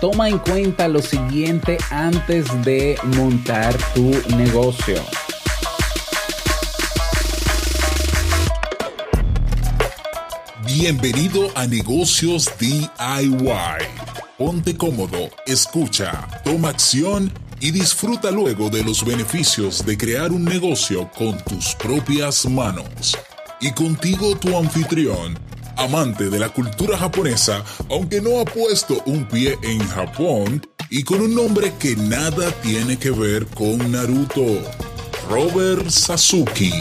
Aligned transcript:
Toma 0.00 0.28
en 0.28 0.38
cuenta 0.38 0.88
lo 0.88 1.00
siguiente 1.00 1.78
antes 1.90 2.46
de 2.64 2.98
montar 3.16 3.74
tu 3.94 4.10
negocio. 4.36 5.02
Bienvenido 10.66 11.50
a 11.54 11.66
Negocios 11.66 12.50
DIY. 12.58 12.88
Ponte 14.36 14.76
cómodo, 14.76 15.30
escucha, 15.46 16.28
toma 16.44 16.70
acción 16.70 17.32
y 17.60 17.70
disfruta 17.70 18.30
luego 18.30 18.68
de 18.68 18.84
los 18.84 19.04
beneficios 19.04 19.86
de 19.86 19.96
crear 19.96 20.32
un 20.32 20.44
negocio 20.44 21.08
con 21.16 21.38
tus 21.44 21.74
propias 21.76 22.44
manos. 22.44 23.16
Y 23.60 23.72
contigo 23.72 24.36
tu 24.36 24.54
anfitrión, 24.58 25.38
amante 25.76 26.30
de 26.30 26.38
la 26.38 26.48
cultura 26.48 26.96
japonesa, 26.96 27.64
aunque 27.90 28.20
no 28.20 28.40
ha 28.40 28.44
puesto 28.44 29.02
un 29.06 29.26
pie 29.26 29.56
en 29.62 29.78
Japón, 29.80 30.62
y 30.90 31.02
con 31.02 31.20
un 31.20 31.34
nombre 31.34 31.72
que 31.78 31.96
nada 31.96 32.50
tiene 32.62 32.96
que 32.98 33.10
ver 33.10 33.46
con 33.46 33.90
Naruto, 33.90 34.60
Robert 35.28 35.88
Sasuke. 35.88 36.72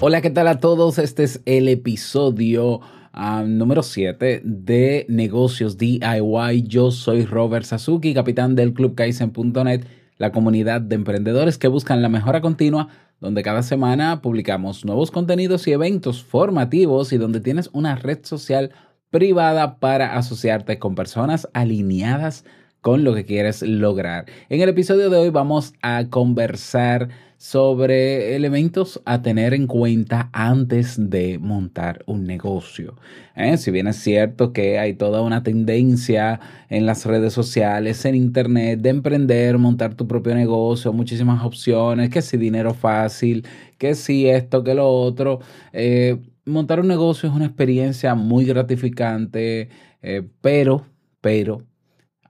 Hola, 0.00 0.20
¿qué 0.20 0.30
tal 0.30 0.48
a 0.48 0.58
todos? 0.58 0.98
Este 0.98 1.22
es 1.22 1.40
el 1.44 1.68
episodio 1.68 2.80
ah, 3.12 3.44
número 3.46 3.82
7 3.84 4.42
de 4.44 5.06
Negocios 5.08 5.78
DIY. 5.78 6.64
Yo 6.66 6.90
soy 6.90 7.24
Robert 7.24 7.64
Sasuki, 7.64 8.12
capitán 8.14 8.56
del 8.56 8.72
Club 8.72 8.96
Kaizen.net, 8.96 9.84
la 10.18 10.32
comunidad 10.32 10.80
de 10.80 10.96
emprendedores 10.96 11.56
que 11.56 11.68
buscan 11.68 12.02
la 12.02 12.08
mejora 12.08 12.40
continua, 12.40 12.88
donde 13.22 13.44
cada 13.44 13.62
semana 13.62 14.20
publicamos 14.20 14.84
nuevos 14.84 15.12
contenidos 15.12 15.68
y 15.68 15.72
eventos 15.72 16.24
formativos 16.24 17.12
y 17.12 17.18
donde 17.18 17.40
tienes 17.40 17.70
una 17.72 17.94
red 17.94 18.18
social 18.24 18.72
privada 19.10 19.78
para 19.78 20.16
asociarte 20.16 20.80
con 20.80 20.96
personas 20.96 21.48
alineadas 21.54 22.44
con 22.80 23.04
lo 23.04 23.14
que 23.14 23.24
quieres 23.24 23.62
lograr. 23.62 24.26
En 24.48 24.60
el 24.60 24.68
episodio 24.68 25.08
de 25.08 25.18
hoy 25.18 25.30
vamos 25.30 25.72
a 25.82 26.06
conversar 26.10 27.10
sobre 27.42 28.36
elementos 28.36 29.02
a 29.04 29.20
tener 29.20 29.52
en 29.52 29.66
cuenta 29.66 30.30
antes 30.32 30.94
de 31.10 31.40
montar 31.40 32.04
un 32.06 32.24
negocio. 32.24 32.94
¿eh? 33.34 33.56
Si 33.56 33.72
bien 33.72 33.88
es 33.88 33.96
cierto 33.96 34.52
que 34.52 34.78
hay 34.78 34.94
toda 34.94 35.22
una 35.22 35.42
tendencia 35.42 36.38
en 36.68 36.86
las 36.86 37.04
redes 37.04 37.32
sociales, 37.32 38.04
en 38.04 38.14
internet, 38.14 38.78
de 38.78 38.90
emprender, 38.90 39.58
montar 39.58 39.96
tu 39.96 40.06
propio 40.06 40.36
negocio, 40.36 40.92
muchísimas 40.92 41.44
opciones, 41.44 42.10
que 42.10 42.22
si 42.22 42.36
dinero 42.36 42.74
fácil, 42.74 43.44
que 43.76 43.96
si 43.96 44.28
esto, 44.28 44.62
que 44.62 44.74
lo 44.74 44.88
otro. 44.88 45.40
Eh, 45.72 46.18
montar 46.44 46.78
un 46.78 46.86
negocio 46.86 47.28
es 47.28 47.34
una 47.34 47.46
experiencia 47.46 48.14
muy 48.14 48.44
gratificante, 48.44 49.68
eh, 50.00 50.22
pero, 50.40 50.86
pero, 51.20 51.64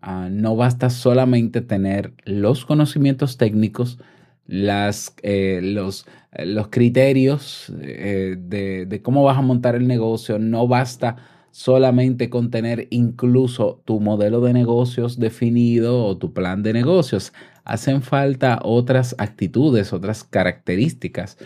Ah, 0.05 0.29
no 0.33 0.57
basta 0.57 0.91
solamente 0.91 1.61
tener 1.61 2.13
los 2.25 2.65
conocimientos 2.67 3.37
técnicos, 3.37 4.01
las, 4.47 5.15
eh, 5.23 5.61
los, 5.63 6.07
eh, 6.33 6.47
los, 6.47 6.69
criterios 6.69 7.73
eh, 7.81 8.37
de, 8.39 8.87
de, 8.87 9.03
cómo 9.03 9.23
vas 9.25 9.39
a 9.39 9.43
montar 9.43 9.75
el 9.75 9.87
negocio, 9.87 10.39
no 10.39 10.67
basta 10.67 11.17
solamente 11.51 12.31
con 12.31 12.51
tener 12.51 12.89
incluso 12.91 13.83
tu 13.85 14.01
modelo 14.01 14.41
de 14.41 14.53
negocios 14.53 15.19
definido 15.19 16.05
o 16.05 16.17
tu 16.17 16.33
plan 16.33 16.63
de 16.63 16.73
negocios. 16.73 17.33
Hacen 17.65 18.03
falta 18.03 18.59
otras 18.63 19.15
actitudes, 19.19 19.93
otras 19.93 20.25
características 20.25 21.39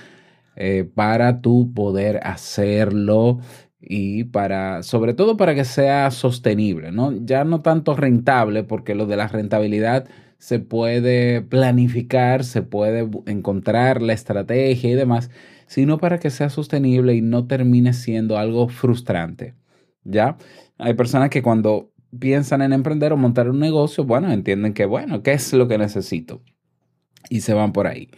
para 0.95 1.43
tu 1.43 1.75
poder 1.75 2.19
hacerlo 2.23 3.41
y 3.81 4.25
para, 4.25 4.83
sobre 4.83 5.15
todo 5.15 5.37
para 5.37 5.55
que 5.55 5.65
sea 5.65 6.11
sostenible, 6.11 6.93
¿no? 6.93 7.13
Ya 7.25 7.45
no 7.45 7.63
tanto 7.63 7.95
rentable, 7.95 8.65
porque 8.65 8.95
lo 8.95 9.07
de 9.07 9.17
la 9.17 9.29
rentabilidad 9.29 10.09
se 10.39 10.59
puede 10.59 11.43
planificar, 11.43 12.45
se 12.45 12.63
puede 12.63 13.09
encontrar 13.27 14.03
la 14.03 14.13
estrategia 14.13 14.91
y 14.91 14.95
demás, 14.95 15.31
sino 15.67 15.99
para 15.99 16.19
que 16.19 16.31
sea 16.31 16.51
sostenible 16.51 17.15
y 17.15 17.21
no 17.21 17.47
termine 17.47 17.93
siendo 17.93 18.39
algo 18.39 18.69
frustrante, 18.69 19.55
¿ya? 20.05 20.37
Hay 20.79 20.95
personas 20.95 21.31
que 21.31 21.43
cuando 21.43 21.91
piensan 22.19 22.63
en 22.63 22.73
emprender 22.73 23.13
o 23.13 23.17
montar 23.17 23.49
un 23.49 23.59
negocio, 23.59 24.05
bueno, 24.05 24.31
entienden 24.33 24.75
que, 24.75 24.87
bueno, 24.87 25.23
¿qué 25.23 25.33
es 25.33 25.53
lo 25.53 25.69
que 25.69 25.79
necesito? 25.79 26.43
Y 27.29 27.41
se 27.41 27.55
van 27.55 27.73
por 27.73 27.87
ahí. 27.87 28.09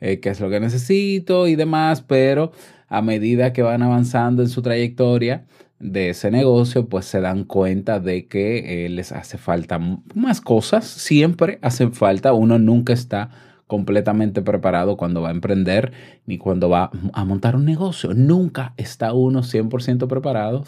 Eh, 0.00 0.20
¿Qué 0.20 0.30
es 0.30 0.40
lo 0.40 0.50
que 0.50 0.60
necesito 0.60 1.46
y 1.46 1.56
demás? 1.56 2.02
Pero 2.02 2.52
a 2.88 3.02
medida 3.02 3.52
que 3.52 3.62
van 3.62 3.82
avanzando 3.82 4.42
en 4.42 4.48
su 4.48 4.62
trayectoria 4.62 5.46
de 5.78 6.10
ese 6.10 6.30
negocio, 6.30 6.88
pues 6.88 7.04
se 7.06 7.20
dan 7.20 7.44
cuenta 7.44 8.00
de 8.00 8.26
que 8.26 8.86
eh, 8.86 8.88
les 8.88 9.12
hace 9.12 9.38
falta 9.38 9.78
más 10.14 10.40
cosas. 10.40 10.86
Siempre 10.86 11.58
hacen 11.62 11.92
falta, 11.92 12.32
uno 12.32 12.58
nunca 12.58 12.92
está 12.92 13.30
completamente 13.66 14.42
preparado 14.42 14.96
cuando 14.96 15.22
va 15.22 15.28
a 15.28 15.32
emprender 15.32 15.92
ni 16.24 16.38
cuando 16.38 16.68
va 16.68 16.90
a 17.12 17.24
montar 17.24 17.56
un 17.56 17.64
negocio. 17.64 18.14
Nunca 18.14 18.74
está 18.76 19.12
uno 19.12 19.42
100% 19.42 20.06
preparado. 20.06 20.64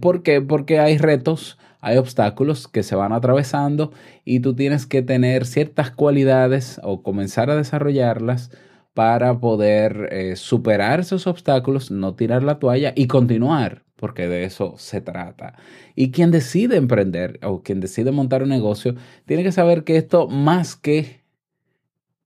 ¿Por 0.00 0.22
qué? 0.22 0.40
Porque 0.40 0.78
hay 0.78 0.98
retos, 0.98 1.58
hay 1.80 1.96
obstáculos 1.96 2.68
que 2.68 2.82
se 2.82 2.94
van 2.94 3.12
atravesando 3.12 3.92
y 4.24 4.40
tú 4.40 4.54
tienes 4.54 4.86
que 4.86 5.02
tener 5.02 5.46
ciertas 5.46 5.90
cualidades 5.90 6.80
o 6.82 7.02
comenzar 7.02 7.50
a 7.50 7.56
desarrollarlas 7.56 8.50
para 8.94 9.40
poder 9.40 10.08
eh, 10.12 10.36
superar 10.36 11.00
esos 11.00 11.26
obstáculos, 11.26 11.90
no 11.90 12.14
tirar 12.14 12.42
la 12.42 12.58
toalla 12.58 12.92
y 12.94 13.06
continuar, 13.06 13.84
porque 14.02 14.26
de 14.26 14.42
eso 14.42 14.74
se 14.78 15.00
trata. 15.00 15.54
Y 15.94 16.10
quien 16.10 16.32
decide 16.32 16.76
emprender 16.76 17.38
o 17.40 17.62
quien 17.62 17.78
decide 17.78 18.10
montar 18.10 18.42
un 18.42 18.48
negocio, 18.48 18.96
tiene 19.26 19.44
que 19.44 19.52
saber 19.52 19.84
que 19.84 19.96
esto 19.96 20.26
más 20.26 20.74
que 20.74 21.22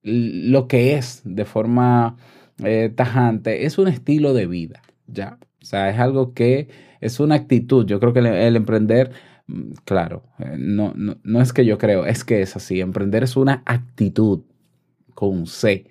lo 0.02 0.68
que 0.68 0.94
es 0.94 1.20
de 1.26 1.44
forma 1.44 2.16
eh, 2.64 2.90
tajante, 2.96 3.66
es 3.66 3.76
un 3.76 3.88
estilo 3.88 4.32
de 4.32 4.46
vida, 4.46 4.80
¿ya? 5.06 5.36
O 5.60 5.66
sea, 5.66 5.90
es 5.90 5.98
algo 5.98 6.32
que 6.32 6.68
es 7.02 7.20
una 7.20 7.34
actitud. 7.34 7.84
Yo 7.84 8.00
creo 8.00 8.14
que 8.14 8.20
el, 8.20 8.56
emprender, 8.56 9.10
mm, 9.46 9.72
claro, 9.84 10.22
eh, 10.38 10.56
no, 10.56 10.94
no, 10.96 11.18
no 11.24 11.42
es 11.42 11.52
que 11.52 11.66
yo 11.66 11.76
creo, 11.76 12.06
es 12.06 12.24
que 12.24 12.40
es 12.40 12.56
así. 12.56 12.80
Emprender 12.80 13.22
es 13.22 13.36
una 13.36 13.62
actitud 13.66 14.44
con 15.14 15.46
C 15.46 15.90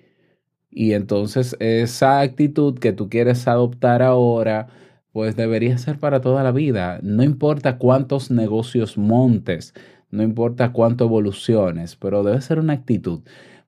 y 0.76 0.92
entonces 0.92 1.56
esa 1.58 2.20
actitud 2.20 2.78
que 2.78 2.92
tú 2.92 3.08
quieres 3.08 3.48
adoptar 3.48 4.02
ahora, 4.02 4.68
pues 5.16 5.34
debería 5.34 5.78
ser 5.78 5.98
para 5.98 6.20
toda 6.20 6.42
la 6.42 6.52
vida. 6.52 7.00
No 7.02 7.22
importa 7.22 7.78
cuántos 7.78 8.30
negocios 8.30 8.98
montes, 8.98 9.72
no 10.10 10.22
importa 10.22 10.72
cuánto 10.74 11.06
evoluciones, 11.06 11.96
pero 11.96 12.22
debe 12.22 12.42
ser 12.42 12.58
una 12.58 12.74
actitud. 12.74 13.22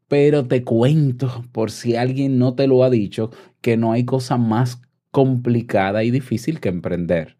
Pero 0.09 0.47
te 0.47 0.63
cuento, 0.63 1.47
por 1.53 1.71
si 1.71 1.97
alguien 1.97 2.39
no 2.39 2.55
te 2.55 2.67
lo 2.67 2.85
ha 2.85 2.91
dicho, 2.91 3.31
que 3.63 3.79
no 3.79 3.93
hay 3.93 4.05
cosa 4.05 4.37
más 4.37 4.83
complicada 5.11 6.05
y 6.05 6.11
difícil 6.11 6.61
que 6.61 6.69
emprender. 6.69 7.39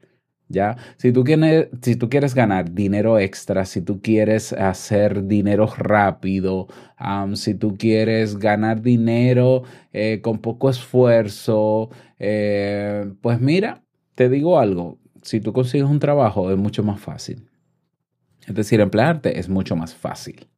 ¿ya? 0.49 0.79
Si 0.97 1.13
tú, 1.13 1.23
quieres, 1.23 1.69
si 1.83 1.95
tú 1.97 2.09
quieres 2.09 2.35
ganar 2.35 2.73
dinero 2.73 3.19
extra, 3.19 3.67
si 3.67 3.83
tú 3.83 4.01
quieres 4.01 4.55
hacer 4.55 5.27
dinero 5.27 5.67
rápido, 5.77 6.67
si 7.35 7.55
tú 7.55 7.77
quieres 7.77 8.39
ganar 8.39 8.81
dinero 8.81 9.65
eh, 9.93 10.21
con 10.23 10.39
poco 10.39 10.71
esfuerzo, 10.71 11.91
eh, 12.19 13.13
pues 13.21 13.39
mira, 13.43 13.85
te 14.19 14.29
digo 14.29 14.59
algo, 14.59 14.99
si 15.23 15.39
tú 15.39 15.53
consigues 15.53 15.89
un 15.89 16.01
trabajo 16.01 16.51
es 16.51 16.59
mucho 16.59 16.83
más 16.83 16.99
fácil. 16.99 17.49
Es 18.49 18.53
decir, 18.53 18.81
emplearte 18.81 19.39
es 19.39 19.49
mucho 19.49 19.77
más 19.77 19.95
fácil. 19.95 20.49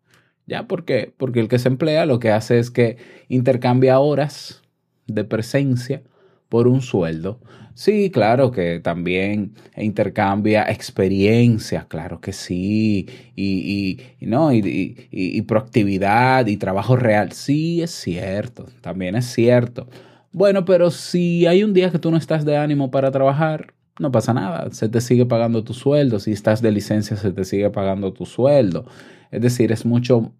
¿Ya? 0.46 0.66
¿Por 0.66 0.86
qué? 0.86 1.12
Porque 1.14 1.40
el 1.40 1.48
que 1.48 1.58
se 1.58 1.68
emplea 1.68 2.06
lo 2.06 2.20
que 2.20 2.30
hace 2.30 2.58
es 2.58 2.70
que 2.70 2.96
intercambia 3.28 3.98
horas 3.98 4.62
de 5.06 5.24
presencia 5.24 6.02
por 6.48 6.68
un 6.68 6.80
sueldo. 6.80 7.38
Sí, 7.74 8.10
claro 8.10 8.50
que 8.50 8.80
también 8.80 9.52
intercambia 9.76 10.62
experiencias, 10.62 11.84
claro 11.84 12.18
que 12.18 12.32
sí, 12.32 13.10
y, 13.36 13.98
¿no? 14.22 14.54
y, 14.54 15.42
proactividad 15.42 16.46
y 16.46 16.56
trabajo 16.56 16.96
real. 16.96 17.32
Sí, 17.32 17.82
es 17.82 17.90
cierto, 17.90 18.64
también 18.80 19.16
es 19.16 19.26
cierto. 19.26 19.86
Bueno, 20.32 20.64
pero 20.64 20.90
si 20.90 21.46
hay 21.46 21.64
un 21.64 21.74
día 21.74 21.90
que 21.90 21.98
tú 21.98 22.10
no 22.10 22.16
estás 22.16 22.44
de 22.44 22.56
ánimo 22.56 22.90
para 22.90 23.10
trabajar, 23.10 23.74
no 23.98 24.12
pasa 24.12 24.32
nada, 24.32 24.70
se 24.70 24.88
te 24.88 25.00
sigue 25.00 25.26
pagando 25.26 25.64
tu 25.64 25.74
sueldo. 25.74 26.20
Si 26.20 26.32
estás 26.32 26.62
de 26.62 26.70
licencia, 26.70 27.16
se 27.16 27.32
te 27.32 27.44
sigue 27.44 27.68
pagando 27.70 28.12
tu 28.12 28.26
sueldo. 28.26 28.86
Es 29.30 29.42
decir, 29.42 29.72
es 29.72 29.84
mucho, 29.84 30.32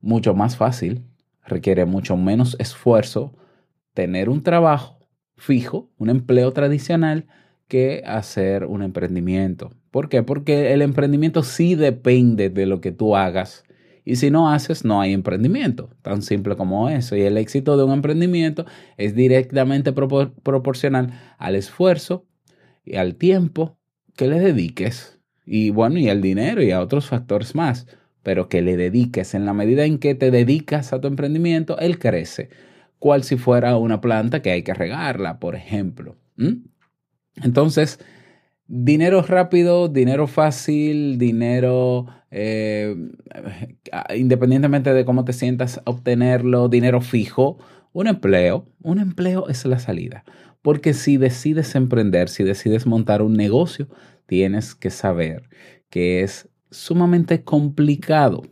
mucho 0.00 0.34
más 0.34 0.56
fácil, 0.56 1.04
requiere 1.44 1.86
mucho 1.86 2.16
menos 2.16 2.56
esfuerzo 2.58 3.34
tener 3.94 4.28
un 4.28 4.42
trabajo 4.42 4.98
fijo, 5.36 5.90
un 5.98 6.10
empleo 6.10 6.52
tradicional, 6.52 7.26
que 7.66 8.02
hacer 8.06 8.66
un 8.66 8.82
emprendimiento. 8.82 9.70
¿Por 9.90 10.08
qué? 10.08 10.22
Porque 10.22 10.72
el 10.72 10.82
emprendimiento 10.82 11.42
sí 11.42 11.74
depende 11.74 12.50
de 12.50 12.66
lo 12.66 12.80
que 12.80 12.92
tú 12.92 13.16
hagas 13.16 13.64
Y 14.04 14.16
si 14.16 14.30
no 14.30 14.50
haces, 14.50 14.84
no 14.84 15.00
hay 15.00 15.12
emprendimiento. 15.14 15.88
Tan 16.02 16.22
simple 16.22 16.56
como 16.56 16.90
eso. 16.90 17.16
Y 17.16 17.22
el 17.22 17.38
éxito 17.38 17.76
de 17.76 17.84
un 17.84 17.92
emprendimiento 17.92 18.66
es 18.98 19.14
directamente 19.14 19.92
proporcional 19.92 21.18
al 21.38 21.54
esfuerzo 21.54 22.26
y 22.84 22.96
al 22.96 23.16
tiempo 23.16 23.78
que 24.14 24.28
le 24.28 24.40
dediques. 24.40 25.18
Y 25.46 25.70
bueno, 25.70 25.98
y 25.98 26.10
al 26.10 26.20
dinero 26.20 26.62
y 26.62 26.70
a 26.70 26.80
otros 26.80 27.06
factores 27.06 27.54
más. 27.54 27.86
Pero 28.22 28.48
que 28.48 28.60
le 28.60 28.76
dediques. 28.76 29.34
En 29.34 29.46
la 29.46 29.54
medida 29.54 29.84
en 29.84 29.98
que 29.98 30.14
te 30.14 30.30
dedicas 30.30 30.92
a 30.92 31.00
tu 31.00 31.08
emprendimiento, 31.08 31.78
él 31.78 31.98
crece. 31.98 32.50
Cual 32.98 33.24
si 33.24 33.36
fuera 33.36 33.76
una 33.78 34.02
planta 34.02 34.42
que 34.42 34.50
hay 34.50 34.62
que 34.62 34.74
regarla, 34.74 35.38
por 35.38 35.56
ejemplo. 35.56 36.16
Entonces, 37.42 38.00
dinero 38.66 39.22
rápido, 39.22 39.88
dinero 39.88 40.26
fácil, 40.26 41.18
dinero 41.18 42.06
eh, 42.36 42.96
independientemente 44.16 44.92
de 44.92 45.04
cómo 45.04 45.24
te 45.24 45.32
sientas 45.32 45.80
obtenerlo, 45.84 46.68
dinero 46.68 47.00
fijo, 47.00 47.58
un 47.92 48.08
empleo, 48.08 48.66
un 48.82 48.98
empleo 48.98 49.48
es 49.48 49.64
la 49.66 49.78
salida. 49.78 50.24
Porque 50.60 50.94
si 50.94 51.16
decides 51.16 51.76
emprender, 51.76 52.28
si 52.28 52.42
decides 52.42 52.86
montar 52.86 53.22
un 53.22 53.34
negocio, 53.34 53.88
tienes 54.26 54.74
que 54.74 54.90
saber 54.90 55.48
que 55.90 56.22
es 56.22 56.48
sumamente 56.72 57.44
complicado. 57.44 58.42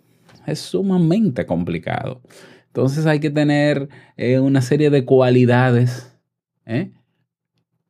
Es 0.47 0.61
sumamente 0.61 1.45
complicado. 1.45 2.23
Entonces 2.69 3.05
hay 3.07 3.19
que 3.19 3.31
tener 3.31 3.89
eh, 4.17 4.39
una 4.39 4.63
serie 4.63 4.91
de 4.91 5.05
cualidades 5.05 6.17
¿eh? 6.67 6.93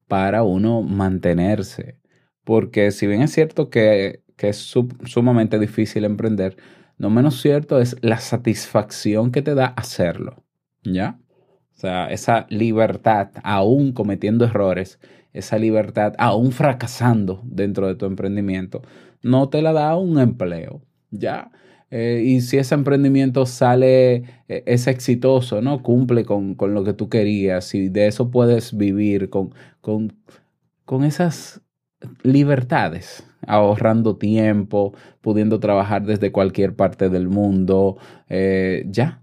para 0.09 0.43
uno 0.43 0.81
mantenerse. 0.81 1.99
Porque 2.45 2.93
si 2.93 3.07
bien 3.07 3.21
es 3.21 3.33
cierto 3.33 3.69
que, 3.69 4.22
es 4.49 4.75
sumamente 5.05 5.59
difícil 5.59 6.05
emprender, 6.05 6.57
no 6.99 7.11
menos 7.11 7.41
cierto 7.41 7.81
es 7.81 7.97
la 8.01 8.19
satisfacción 8.19 9.33
que 9.33 9.43
te 9.43 9.55
da 9.55 9.67
hacerlo. 9.67 10.45
¿Ya? 10.85 11.19
O 11.75 11.81
sea, 11.81 12.07
esa 12.07 12.47
libertad, 12.49 13.31
aún 13.43 13.93
cometiendo 13.93 14.45
errores, 14.45 15.01
esa 15.33 15.59
libertad, 15.59 16.15
aún 16.19 16.53
fracasando 16.53 17.41
dentro 17.45 17.89
de 17.89 17.95
tu 17.95 18.07
emprendimiento, 18.07 18.83
no 19.23 19.49
te 19.49 19.63
la 19.63 19.73
da 19.73 19.97
un 19.97 20.19
empleo. 20.19 20.83
¿Ya? 21.11 21.51
Eh, 21.91 22.23
y 22.25 22.41
si 22.41 22.57
ese 22.57 22.75
emprendimiento 22.75 23.45
sale, 23.45 24.25
eh, 24.49 24.63
es 24.67 24.87
exitoso, 24.87 25.61
¿no? 25.61 25.83
Cumple 25.83 26.25
con, 26.25 26.57
lo 26.59 26.85
que 26.85 26.95
tú 26.95 27.11
querías 27.11 27.75
y 27.75 27.91
de 27.91 28.07
eso 28.07 28.31
puedes 28.31 28.77
vivir 28.77 29.29
con, 29.29 29.55
con, 29.83 30.17
con 30.87 31.05
esas 31.05 31.61
libertades, 32.23 33.25
ahorrando 33.47 34.17
tiempo, 34.17 34.95
pudiendo 35.21 35.61
trabajar 35.61 36.05
desde 36.05 36.33
cualquier 36.33 36.75
parte 36.75 37.09
del 37.09 37.29
mundo, 37.29 37.97
eh, 38.29 38.85
ya, 38.89 39.21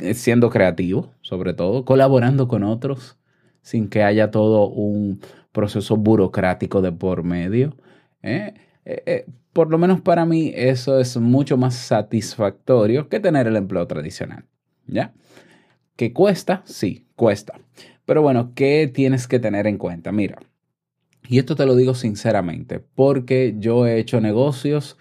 eh, 0.00 0.14
siendo 0.14 0.50
creativo, 0.50 1.12
sobre 1.20 1.54
todo, 1.54 1.84
colaborando 1.84 2.48
con 2.48 2.62
otros, 2.64 3.18
sin 3.62 3.88
que 3.88 4.02
haya 4.02 4.30
todo 4.30 4.68
un 4.68 5.20
proceso 5.52 5.96
burocrático 5.96 6.82
de 6.82 6.92
por 6.92 7.22
medio. 7.22 7.76
¿eh? 8.22 8.54
por 9.52 9.70
lo 9.70 9.78
menos 9.78 10.00
para 10.00 10.26
mí 10.26 10.52
eso 10.54 10.98
es 10.98 11.16
mucho 11.16 11.56
más 11.56 11.74
satisfactorio 11.74 13.08
que 13.08 13.20
tener 13.20 13.46
el 13.46 13.56
empleo 13.56 13.86
tradicional. 13.86 14.44
¿Ya? 14.86 15.14
¿Que 15.96 16.12
cuesta? 16.12 16.62
Sí, 16.66 17.06
cuesta. 17.16 17.60
Pero 18.04 18.20
bueno, 18.20 18.52
¿qué 18.54 18.90
tienes 18.92 19.26
que 19.28 19.38
tener 19.38 19.66
en 19.66 19.78
cuenta? 19.78 20.12
Mira, 20.12 20.38
y 21.28 21.38
esto 21.38 21.56
te 21.56 21.66
lo 21.66 21.74
digo 21.74 21.94
sinceramente, 21.94 22.80
porque 22.80 23.54
yo 23.58 23.86
he 23.86 23.98
hecho 23.98 24.20
negocios 24.20 24.96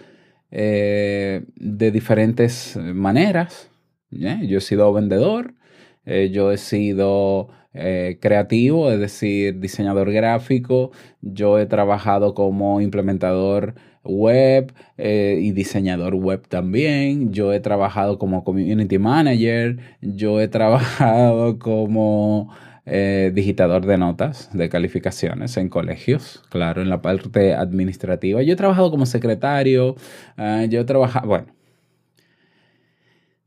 eh, 0.52 1.46
de 1.56 1.92
diferentes 1.92 2.78
maneras. 2.78 3.70
Yo 4.12 4.60
he 4.60 4.62
sido 4.62 4.94
vendedor, 4.94 5.56
eh, 6.06 6.30
yo 6.32 6.52
he 6.52 6.58
sido 6.58 7.50
eh, 7.74 8.20
creativo, 8.22 8.92
es 8.92 9.00
decir, 9.00 9.60
diseñador 9.60 10.12
gráfico, 10.12 10.92
yo 11.22 11.58
he 11.58 11.66
trabajado 11.66 12.36
como 12.36 12.80
implementador 12.82 13.74
web 14.04 14.74
y 14.98 15.52
diseñador 15.54 16.14
web 16.16 16.48
también, 16.48 17.34
yo 17.34 17.54
he 17.54 17.60
trabajado 17.60 18.20
como 18.20 18.44
community 18.44 19.00
manager, 19.00 19.78
yo 20.02 20.40
he 20.40 20.48
trabajado 20.50 21.58
como 21.58 22.54
eh, 22.86 23.32
digitador 23.34 23.86
de 23.86 23.98
notas, 23.98 24.50
de 24.54 24.70
calificaciones 24.70 25.56
en 25.58 25.70
colegios, 25.70 26.44
claro, 26.50 26.82
en 26.82 26.90
la 26.90 27.02
parte 27.02 27.54
administrativa. 27.54 28.42
Yo 28.42 28.54
he 28.54 28.58
trabajado 28.58 28.92
como 28.92 29.06
secretario, 29.06 29.96
eh, 30.38 30.68
yo 30.70 30.82
he 30.82 30.86
trabajado, 30.86 31.28
bueno, 31.28 31.48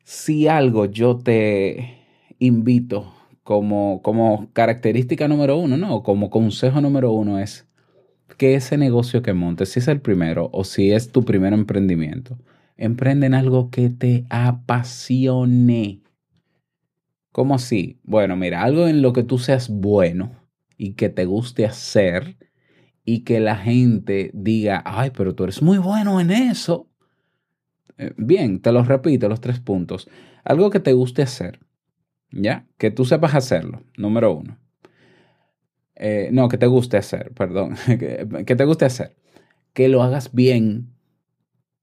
si 0.05 0.49
algo 0.49 0.87
yo 0.87 1.19
te 1.19 1.99
invito 2.39 3.13
como, 3.43 4.01
como 4.03 4.49
característica 4.53 5.29
número 5.29 5.57
uno, 5.59 5.77
¿no? 5.77 6.03
Como 6.03 6.31
consejo 6.31 6.81
número 6.81 7.13
uno 7.13 7.39
es 7.39 7.67
que 8.39 8.55
ese 8.55 8.77
negocio 8.79 9.23
que 9.23 9.33
montes, 9.35 9.71
si 9.71 9.81
es 9.81 9.89
el 9.89 10.01
primero 10.01 10.49
o 10.53 10.65
si 10.65 10.93
es 10.93 11.13
tu 11.13 11.25
primer 11.25 11.53
emprendimiento, 11.53 12.39
emprende 12.77 13.27
en 13.27 13.35
algo 13.35 13.71
que 13.71 13.91
te 13.91 14.25
apasione. 14.31 16.06
¿Cómo 17.37 17.55
así? 17.55 18.01
Bueno, 18.03 18.35
mira, 18.35 18.63
algo 18.63 18.89
en 18.89 19.03
lo 19.03 19.13
que 19.13 19.23
tú 19.23 19.37
seas 19.37 19.69
bueno 19.69 20.33
y 20.79 20.95
que 20.95 21.11
te 21.11 21.27
guste 21.27 21.67
hacer 21.67 22.39
y 23.05 23.25
que 23.25 23.41
la 23.41 23.57
gente 23.57 24.31
diga, 24.33 24.83
ay, 24.87 25.11
pero 25.15 25.35
tú 25.35 25.45
eres 25.45 25.61
muy 25.61 25.77
bueno 25.77 26.19
en 26.19 26.31
eso. 26.31 26.89
Eh, 27.99 28.15
bien, 28.17 28.63
te 28.63 28.73
los 28.73 28.89
repito, 28.89 29.29
los 29.29 29.43
tres 29.43 29.61
puntos. 29.61 30.09
Algo 30.45 30.71
que 30.71 30.81
te 30.81 30.95
guste 30.95 31.21
hacer, 31.21 31.61
¿ya? 32.31 32.65
Que 32.79 32.91
tú 32.91 33.05
sepas 33.05 33.35
hacerlo, 33.35 33.83
número 33.99 34.33
uno. 34.33 34.57
Eh, 35.95 36.31
no, 36.33 36.49
que 36.49 36.57
te 36.57 36.67
guste 36.67 36.97
hacer, 36.97 37.33
perdón. 37.35 37.77
que, 37.87 38.57
te 38.57 38.65
guste 38.65 38.87
hacer. 38.87 39.15
Que 39.75 39.89
lo 39.91 40.03
hagas 40.03 40.33
bien. 40.33 40.89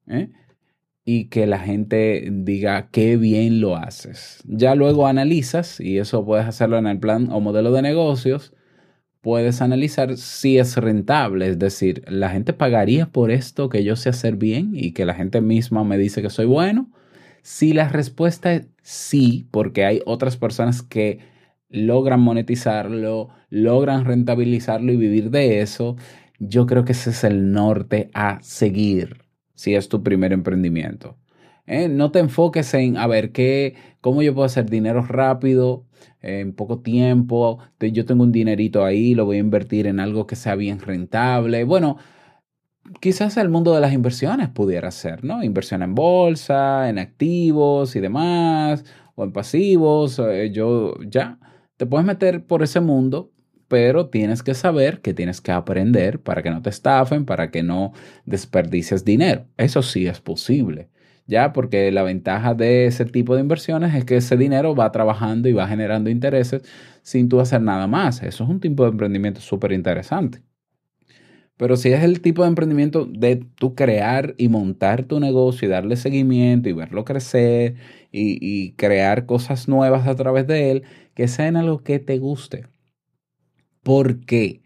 ¿eh? 0.07 0.31
Y 1.05 1.25
que 1.25 1.47
la 1.47 1.59
gente 1.59 2.29
diga 2.31 2.89
qué 2.91 3.17
bien 3.17 3.59
lo 3.61 3.75
haces. 3.75 4.41
Ya 4.45 4.75
luego 4.75 5.07
analizas, 5.07 5.79
y 5.79 5.97
eso 5.97 6.25
puedes 6.25 6.45
hacerlo 6.45 6.77
en 6.77 6.88
el 6.88 7.00
plan 7.00 7.29
o 7.31 7.41
modelo 7.41 7.71
de 7.71 7.81
negocios, 7.81 8.53
puedes 9.21 9.61
analizar 9.61 10.17
si 10.17 10.57
es 10.57 10.77
rentable, 10.77 11.47
es 11.47 11.59
decir, 11.59 12.03
la 12.07 12.29
gente 12.29 12.53
pagaría 12.53 13.07
por 13.07 13.31
esto 13.31 13.69
que 13.69 13.83
yo 13.83 13.95
sé 13.95 14.09
hacer 14.09 14.35
bien 14.38 14.71
y 14.73 14.91
que 14.91 15.05
la 15.05 15.13
gente 15.13 15.41
misma 15.41 15.83
me 15.83 15.97
dice 15.97 16.21
que 16.21 16.29
soy 16.29 16.45
bueno. 16.45 16.89
Si 17.41 17.73
la 17.73 17.89
respuesta 17.89 18.53
es 18.53 18.67
sí, 18.81 19.47
porque 19.51 19.85
hay 19.85 20.01
otras 20.05 20.38
personas 20.38 20.81
que 20.81 21.19
logran 21.69 22.21
monetizarlo, 22.21 23.29
logran 23.50 24.05
rentabilizarlo 24.05 24.91
y 24.94 24.97
vivir 24.97 25.31
de 25.31 25.61
eso, 25.61 25.98
yo 26.39 26.65
creo 26.65 26.86
que 26.86 26.93
ese 26.93 27.12
es 27.12 27.24
el 27.24 27.51
norte 27.51 28.10
a 28.13 28.39
seguir 28.41 29.23
si 29.55 29.75
es 29.75 29.89
tu 29.89 30.03
primer 30.03 30.33
emprendimiento. 30.33 31.17
¿eh? 31.65 31.88
No 31.88 32.12
te 32.12 32.19
enfoques 32.19 32.74
en, 32.74 32.98
a 32.98 33.07
ver, 33.07 33.31
¿qué, 33.31 33.75
¿cómo 34.01 34.22
yo 34.22 34.33
puedo 34.33 34.45
hacer 34.45 34.69
dinero 34.69 35.01
rápido, 35.03 35.86
en 36.22 36.53
poco 36.53 36.79
tiempo? 36.79 37.60
Yo 37.79 38.05
tengo 38.05 38.24
un 38.24 38.31
dinerito 38.31 38.86
ahí, 38.86 39.15
lo 39.15 39.25
voy 39.25 39.38
a 39.38 39.41
invertir 39.41 39.88
en 39.88 40.00
algo 40.00 40.27
que 40.27 40.36
sea 40.36 40.55
bien 40.55 40.79
rentable. 40.79 41.63
Bueno, 41.63 41.98
quizás 43.00 43.38
el 43.38 43.50
mundo 43.50 43.74
de 43.74 43.81
las 43.81 43.93
inversiones 43.93 44.50
pudiera 44.50 44.91
ser, 44.91 45.24
¿no? 45.24 45.43
Inversión 45.43 45.83
en 45.83 45.95
bolsa, 45.95 46.89
en 46.89 47.00
activos 47.00 47.95
y 47.95 48.00
demás, 48.00 48.86
o 49.15 49.24
en 49.24 49.31
pasivos. 49.31 50.19
Eh, 50.19 50.51
yo 50.51 50.95
ya, 51.07 51.39
te 51.77 51.86
puedes 51.86 52.05
meter 52.05 52.45
por 52.45 52.63
ese 52.63 52.79
mundo 52.81 53.33
pero 53.74 54.08
tienes 54.08 54.44
que 54.44 54.53
saber 54.53 55.01
que 55.01 55.15
tienes 55.15 55.42
que 55.42 55.51
aprender 55.51 56.22
para 56.22 56.44
que 56.44 56.51
no 56.51 56.62
te 56.62 56.70
estafen, 56.70 57.25
para 57.25 57.50
que 57.50 57.63
no 57.63 57.92
desperdicies 58.25 59.03
dinero. 59.03 59.48
Eso 59.58 59.82
sí 59.82 60.06
es 60.06 60.22
posible, 60.22 60.89
ya 61.25 61.53
porque 61.53 61.92
la 61.92 62.03
ventaja 62.03 62.53
de 62.53 62.86
ese 62.86 63.06
tipo 63.06 63.34
de 63.34 63.42
inversiones 63.42 63.96
es 63.96 64.06
que 64.06 64.18
ese 64.18 64.38
dinero 64.38 64.75
va 64.75 64.92
trabajando 64.92 65.50
y 65.50 65.53
va 65.53 65.68
generando 65.68 66.12
intereses 66.12 66.62
sin 67.01 67.30
tú 67.30 67.39
hacer 67.39 67.62
nada 67.63 67.88
más. 67.88 68.22
Eso 68.22 68.44
es 68.44 68.50
un 68.51 68.60
tipo 68.60 68.84
de 68.84 68.92
emprendimiento 68.92 69.42
súper 69.42 69.72
interesante. 69.72 70.44
Pero 71.58 71.75
si 71.75 71.89
es 71.92 72.03
el 72.03 72.22
tipo 72.22 72.44
de 72.44 72.50
emprendimiento 72.50 73.06
de 73.06 73.38
tú 73.38 73.74
crear 73.75 74.36
y 74.38 74.50
montar 74.50 75.03
tu 75.06 75.20
negocio 75.20 75.68
y 75.68 75.72
darle 75.72 75.96
seguimiento 75.96 76.70
y 76.70 76.74
verlo 76.74 77.06
crecer 77.06 77.75
y, 78.12 78.38
y 78.39 78.74
crear 78.74 79.25
cosas 79.25 79.68
nuevas 79.68 80.08
a 80.08 80.15
través 80.15 80.46
de 80.48 80.70
él, 80.72 80.84
que 81.15 81.27
sea 81.27 81.48
en 81.48 81.56
algo 81.58 81.84
que 81.84 81.98
te 82.00 82.20
guste 82.20 82.65
¿Por 83.84 84.25
qué? 84.25 84.62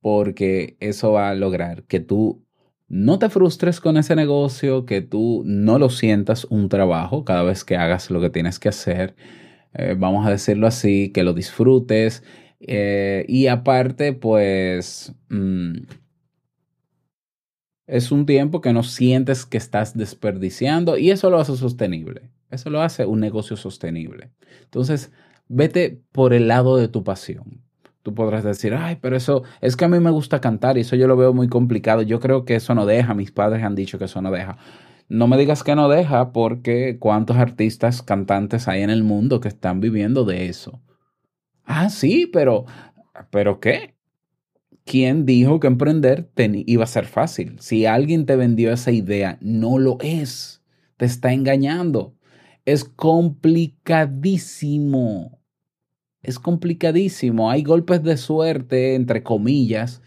Porque 0.00 0.76
eso 0.80 1.12
va 1.12 1.30
a 1.30 1.34
lograr 1.34 1.84
que 1.84 2.00
tú 2.00 2.44
no 2.88 3.18
te 3.18 3.30
frustres 3.30 3.80
con 3.80 3.96
ese 3.98 4.16
negocio, 4.16 4.86
que 4.86 5.02
tú 5.02 5.42
no 5.46 5.78
lo 5.78 5.90
sientas 5.90 6.46
un 6.46 6.68
trabajo 6.68 7.24
cada 7.24 7.42
vez 7.44 7.64
que 7.64 7.76
hagas 7.76 8.10
lo 8.10 8.20
que 8.20 8.30
tienes 8.30 8.58
que 8.58 8.70
hacer. 8.70 9.16
Eh, 9.74 9.96
vamos 9.98 10.26
a 10.26 10.30
decirlo 10.30 10.66
así, 10.66 11.10
que 11.12 11.24
lo 11.24 11.34
disfrutes. 11.34 12.24
Eh, 12.60 13.24
y 13.28 13.48
aparte, 13.48 14.12
pues, 14.14 15.14
mm, 15.30 15.74
Es 17.88 18.12
un 18.12 18.26
tiempo 18.26 18.60
que 18.60 18.72
no 18.72 18.82
sientes 18.82 19.46
que 19.46 19.56
estás 19.56 19.96
desperdiciando 19.96 20.98
y 20.98 21.10
eso 21.10 21.30
lo 21.30 21.40
hace 21.40 21.56
sostenible. 21.56 22.30
Eso 22.50 22.70
lo 22.70 22.82
hace 22.82 23.06
un 23.06 23.18
negocio 23.20 23.56
sostenible. 23.56 24.30
Entonces, 24.64 25.10
vete 25.48 26.02
por 26.12 26.34
el 26.34 26.48
lado 26.48 26.76
de 26.76 26.88
tu 26.88 27.02
pasión. 27.02 27.62
Tú 28.02 28.14
podrás 28.14 28.44
decir, 28.44 28.74
ay, 28.74 28.96
pero 29.00 29.16
eso 29.16 29.42
es 29.60 29.76
que 29.76 29.84
a 29.84 29.88
mí 29.88 29.98
me 30.00 30.10
gusta 30.10 30.40
cantar 30.40 30.78
y 30.78 30.82
eso 30.82 30.96
yo 30.96 31.06
lo 31.08 31.16
veo 31.16 31.34
muy 31.34 31.48
complicado. 31.48 32.02
Yo 32.02 32.20
creo 32.20 32.44
que 32.44 32.54
eso 32.54 32.74
no 32.74 32.86
deja. 32.86 33.14
Mis 33.14 33.32
padres 33.32 33.64
han 33.64 33.74
dicho 33.74 33.98
que 33.98 34.04
eso 34.06 34.22
no 34.22 34.30
deja. 34.30 34.56
No 35.08 35.26
me 35.26 35.38
digas 35.38 35.64
que 35.64 35.74
no 35.74 35.88
deja 35.88 36.32
porque 36.32 36.98
cuántos 36.98 37.36
artistas, 37.38 38.02
cantantes 38.02 38.68
hay 38.68 38.82
en 38.82 38.90
el 38.90 39.04
mundo 39.04 39.40
que 39.40 39.48
están 39.48 39.80
viviendo 39.80 40.24
de 40.24 40.48
eso. 40.48 40.82
Ah, 41.64 41.90
sí, 41.90 42.26
pero, 42.32 42.64
pero 43.30 43.60
¿qué? 43.60 43.94
¿Quién 44.84 45.26
dijo 45.26 45.60
que 45.60 45.66
emprender 45.66 46.30
iba 46.36 46.84
a 46.84 46.86
ser 46.86 47.04
fácil? 47.06 47.56
Si 47.60 47.84
alguien 47.84 48.24
te 48.26 48.36
vendió 48.36 48.72
esa 48.72 48.90
idea, 48.90 49.36
no 49.42 49.78
lo 49.78 49.98
es. 50.00 50.62
Te 50.96 51.04
está 51.04 51.32
engañando. 51.32 52.14
Es 52.64 52.84
complicadísimo. 52.84 55.37
Es 56.22 56.38
complicadísimo. 56.38 57.50
Hay 57.50 57.62
golpes 57.62 58.02
de 58.02 58.16
suerte, 58.16 58.94
entre 58.94 59.22
comillas, 59.22 60.02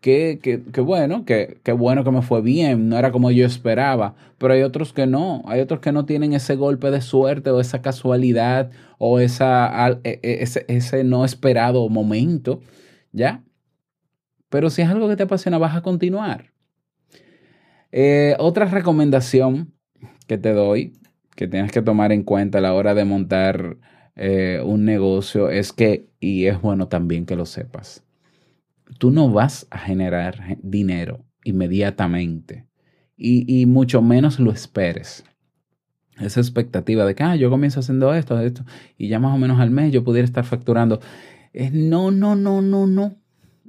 que, 0.00 0.38
que, 0.42 0.62
que 0.62 0.80
bueno, 0.80 1.24
que, 1.24 1.58
que, 1.62 1.72
bueno 1.72 2.04
que 2.04 2.10
me 2.10 2.22
fue 2.22 2.42
bien, 2.42 2.88
no 2.88 2.98
era 2.98 3.12
como 3.12 3.30
yo 3.30 3.46
esperaba, 3.46 4.14
pero 4.38 4.54
hay 4.54 4.62
otros 4.62 4.92
que 4.92 5.06
no, 5.06 5.42
hay 5.46 5.60
otros 5.60 5.80
que 5.80 5.92
no 5.92 6.04
tienen 6.04 6.32
ese 6.32 6.54
golpe 6.56 6.90
de 6.90 7.00
suerte 7.00 7.50
o 7.50 7.60
esa 7.60 7.82
casualidad 7.82 8.70
o 8.98 9.18
esa, 9.20 9.98
e, 10.04 10.20
e, 10.22 10.42
ese, 10.42 10.64
ese 10.68 11.02
no 11.04 11.24
esperado 11.24 11.88
momento, 11.88 12.60
¿ya? 13.12 13.42
Pero 14.48 14.70
si 14.70 14.82
es 14.82 14.88
algo 14.88 15.08
que 15.08 15.16
te 15.16 15.24
apasiona, 15.24 15.58
vas 15.58 15.76
a 15.76 15.82
continuar. 15.82 16.52
Eh, 17.92 18.36
otra 18.38 18.66
recomendación 18.66 19.72
que 20.26 20.38
te 20.38 20.52
doy, 20.52 20.92
que 21.34 21.48
tienes 21.48 21.72
que 21.72 21.82
tomar 21.82 22.12
en 22.12 22.22
cuenta 22.22 22.58
a 22.58 22.60
la 22.60 22.74
hora 22.74 22.94
de 22.94 23.04
montar 23.04 23.76
eh, 24.16 24.60
un 24.64 24.84
negocio, 24.84 25.50
es 25.50 25.72
que, 25.72 26.08
y 26.20 26.46
es 26.46 26.60
bueno 26.60 26.88
también 26.88 27.26
que 27.26 27.36
lo 27.36 27.46
sepas, 27.46 28.04
tú 28.98 29.10
no 29.10 29.30
vas 29.30 29.66
a 29.70 29.78
generar 29.78 30.58
dinero 30.62 31.24
inmediatamente 31.44 32.66
y, 33.16 33.60
y 33.60 33.66
mucho 33.66 34.02
menos 34.02 34.40
lo 34.40 34.50
esperes. 34.50 35.24
Esa 36.18 36.40
expectativa 36.40 37.04
de 37.04 37.14
que 37.14 37.22
ah, 37.22 37.36
yo 37.36 37.50
comienzo 37.50 37.80
haciendo 37.80 38.14
esto, 38.14 38.40
esto, 38.40 38.64
y 38.96 39.08
ya 39.08 39.18
más 39.18 39.34
o 39.34 39.38
menos 39.38 39.60
al 39.60 39.70
mes 39.70 39.92
yo 39.92 40.02
pudiera 40.02 40.24
estar 40.24 40.44
facturando. 40.44 41.00
no, 41.72 42.10
no, 42.10 42.34
no, 42.34 42.62
no, 42.62 42.86
no. 42.86 43.16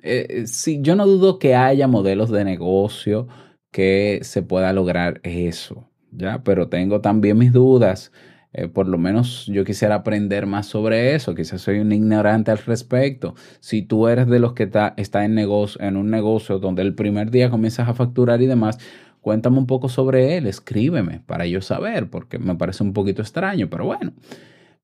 Eh, 0.01 0.27
eh, 0.29 0.47
sí, 0.47 0.79
yo 0.81 0.95
no 0.95 1.05
dudo 1.05 1.39
que 1.39 1.55
haya 1.55 1.87
modelos 1.87 2.29
de 2.29 2.45
negocio 2.45 3.27
que 3.71 4.19
se 4.23 4.41
pueda 4.41 4.71
lograr 4.71 5.19
eso, 5.23 5.89
¿ya? 6.11 6.43
Pero 6.43 6.69
tengo 6.69 7.01
también 7.01 7.37
mis 7.37 7.51
dudas. 7.51 8.11
Eh, 8.53 8.67
por 8.67 8.87
lo 8.87 8.97
menos 8.97 9.45
yo 9.47 9.65
quisiera 9.65 9.95
aprender 9.95 10.45
más 10.45 10.67
sobre 10.67 11.15
eso. 11.15 11.35
Quizás 11.35 11.61
soy 11.61 11.79
un 11.79 11.91
ignorante 11.91 12.51
al 12.51 12.57
respecto. 12.59 13.35
Si 13.59 13.81
tú 13.81 14.07
eres 14.07 14.27
de 14.27 14.39
los 14.39 14.53
que 14.53 14.63
está, 14.63 14.93
está 14.97 15.25
en, 15.25 15.35
negocio, 15.35 15.81
en 15.81 15.97
un 15.97 16.09
negocio 16.09 16.59
donde 16.59 16.81
el 16.81 16.95
primer 16.95 17.29
día 17.31 17.49
comienzas 17.49 17.89
a 17.89 17.93
facturar 17.93 18.41
y 18.41 18.47
demás, 18.47 18.77
cuéntame 19.21 19.57
un 19.57 19.67
poco 19.67 19.89
sobre 19.89 20.37
él, 20.37 20.47
escríbeme 20.47 21.21
para 21.25 21.45
yo 21.45 21.61
saber, 21.61 22.09
porque 22.09 22.39
me 22.39 22.55
parece 22.55 22.83
un 22.83 22.93
poquito 22.93 23.21
extraño, 23.21 23.69
pero 23.69 23.85
bueno. 23.85 24.13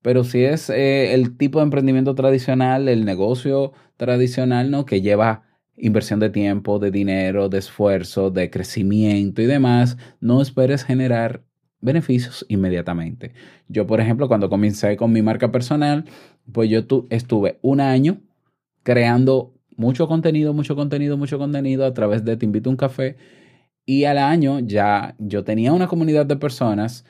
Pero 0.02 0.22
si 0.24 0.44
es 0.44 0.68
eh, 0.70 1.14
el 1.14 1.36
tipo 1.38 1.60
de 1.60 1.64
emprendimiento 1.64 2.14
tradicional, 2.14 2.88
el 2.88 3.06
negocio 3.06 3.72
tradicional, 3.96 4.70
¿no? 4.70 4.84
Que 4.84 5.00
lleva 5.00 5.44
inversión 5.76 6.20
de 6.20 6.30
tiempo, 6.30 6.78
de 6.78 6.90
dinero, 6.90 7.48
de 7.48 7.58
esfuerzo, 7.58 8.30
de 8.30 8.50
crecimiento 8.50 9.42
y 9.42 9.46
demás, 9.46 9.96
no 10.20 10.42
esperes 10.42 10.84
generar 10.84 11.42
beneficios 11.84 12.44
inmediatamente. 12.48 13.32
Yo, 13.68 13.86
por 13.86 14.00
ejemplo, 14.00 14.26
cuando 14.26 14.48
comencé 14.48 14.96
con 14.96 15.12
mi 15.12 15.22
marca 15.22 15.52
personal, 15.52 16.04
pues 16.52 16.70
yo 16.70 16.80
estuve 17.10 17.58
un 17.62 17.80
año 17.80 18.20
creando 18.82 19.52
mucho 19.76 20.08
contenido, 20.08 20.52
mucho 20.52 20.76
contenido, 20.76 21.16
mucho 21.16 21.38
contenido 21.38 21.84
a 21.84 21.94
través 21.94 22.24
de 22.24 22.36
Te 22.36 22.46
invito 22.46 22.70
a 22.70 22.72
un 22.72 22.76
café 22.76 23.16
y 23.86 24.04
al 24.04 24.18
año 24.18 24.60
ya 24.60 25.14
yo 25.18 25.44
tenía 25.44 25.72
una 25.72 25.86
comunidad 25.86 26.26
de 26.26 26.36
personas 26.36 27.04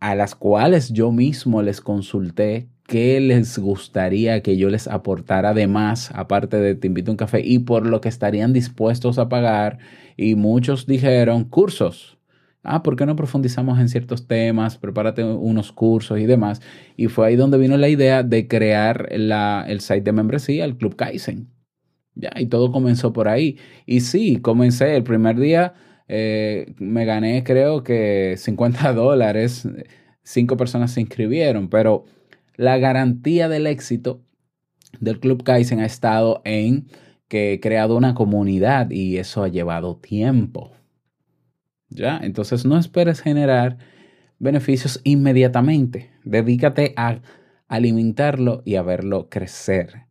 a 0.00 0.14
las 0.14 0.34
cuales 0.34 0.92
yo 0.92 1.10
mismo 1.10 1.62
les 1.62 1.80
consulté 1.80 2.68
qué 2.86 3.20
les 3.20 3.58
gustaría 3.58 4.42
que 4.42 4.56
yo 4.56 4.68
les 4.68 4.86
aportara 4.88 5.50
además, 5.50 6.10
aparte 6.14 6.58
de 6.58 6.74
te 6.74 6.86
invito 6.86 7.10
a 7.10 7.12
un 7.12 7.16
café, 7.16 7.40
y 7.44 7.60
por 7.60 7.86
lo 7.86 8.00
que 8.00 8.08
estarían 8.08 8.52
dispuestos 8.52 9.18
a 9.18 9.28
pagar. 9.28 9.78
Y 10.16 10.34
muchos 10.34 10.86
dijeron 10.86 11.44
cursos. 11.44 12.18
Ah, 12.62 12.82
¿por 12.82 12.96
qué 12.96 13.06
no 13.06 13.16
profundizamos 13.16 13.78
en 13.80 13.88
ciertos 13.88 14.26
temas? 14.26 14.78
Prepárate 14.78 15.24
unos 15.24 15.72
cursos 15.72 16.18
y 16.18 16.26
demás. 16.26 16.60
Y 16.96 17.08
fue 17.08 17.26
ahí 17.26 17.36
donde 17.36 17.58
vino 17.58 17.76
la 17.76 17.88
idea 17.88 18.22
de 18.22 18.46
crear 18.46 19.08
la, 19.10 19.64
el 19.66 19.80
site 19.80 20.02
de 20.02 20.12
membresía, 20.12 20.64
el 20.64 20.76
Club 20.76 20.96
Kaizen. 20.96 21.48
Ya, 22.14 22.30
y 22.36 22.46
todo 22.46 22.70
comenzó 22.70 23.12
por 23.12 23.28
ahí. 23.28 23.58
Y 23.86 24.00
sí, 24.00 24.36
comencé 24.36 24.96
el 24.96 25.02
primer 25.02 25.38
día 25.38 25.74
eh, 26.14 26.74
me 26.78 27.06
gané 27.06 27.42
creo 27.42 27.82
que 27.82 28.34
50 28.36 28.92
dólares, 28.94 29.66
cinco 30.22 30.58
personas 30.58 30.92
se 30.92 31.00
inscribieron, 31.00 31.68
pero 31.68 32.04
la 32.56 32.76
garantía 32.76 33.48
del 33.48 33.66
éxito 33.66 34.20
del 35.00 35.20
Club 35.20 35.42
Kaizen 35.42 35.80
ha 35.80 35.86
estado 35.86 36.42
en 36.44 36.86
que 37.28 37.54
he 37.54 37.60
creado 37.60 37.96
una 37.96 38.14
comunidad 38.14 38.90
y 38.90 39.16
eso 39.16 39.42
ha 39.42 39.48
llevado 39.48 39.96
tiempo. 39.96 40.72
¿Ya? 41.94 42.18
Entonces 42.22 42.64
no 42.64 42.78
esperes 42.78 43.20
generar 43.20 43.78
beneficios 44.38 45.00
inmediatamente. 45.04 46.10
Dedícate 46.24 46.94
a 46.96 47.20
alimentarlo 47.68 48.62
y 48.64 48.76
a 48.76 48.82
verlo 48.82 49.28
crecer. 49.28 50.06